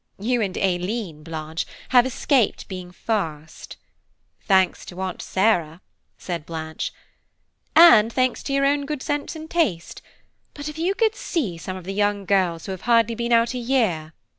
You 0.17 0.41
and 0.41 0.57
Aileen, 0.57 1.21
Blanche, 1.21 1.63
have 1.89 2.07
escaped 2.07 2.67
being 2.67 2.91
fast–" 2.91 3.77
"Thanks 4.47 4.83
to 4.85 4.99
Aunt 4.99 5.21
Sarah," 5.21 5.79
said 6.17 6.43
Blanche. 6.43 6.91
"And 7.75 8.11
thanks 8.11 8.41
to 8.45 8.53
your 8.53 8.65
own 8.65 8.87
good 8.87 9.03
sense 9.03 9.35
and 9.35 9.47
taste; 9.47 10.01
but 10.55 10.67
if 10.67 10.79
you 10.79 10.95
could 10.95 11.13
see 11.13 11.55
some 11.55 11.77
of 11.77 11.83
the 11.83 11.93
young 11.93 12.25
girls 12.25 12.65
who 12.65 12.71
have 12.71 12.81
hardly 12.89 13.13
been 13.13 13.31
out 13.31 13.53
a 13.53 13.59
year! 13.59 14.13